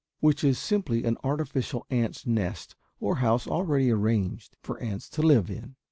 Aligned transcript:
Which 0.19 0.43
is 0.43 0.57
simply 0.57 1.03
an 1.03 1.17
artificial 1.23 1.85
ants' 1.91 2.25
nest, 2.25 2.75
or 2.99 3.17
house 3.17 3.45
already 3.47 3.91
arranged 3.91 4.57
for 4.63 4.79
ants 4.79 5.07
to 5.09 5.21
live 5.21 5.51
in. 5.51 5.75